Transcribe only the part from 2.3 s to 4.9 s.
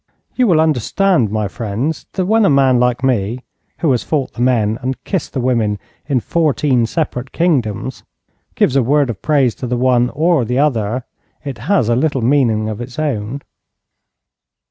a man like me, who has fought the men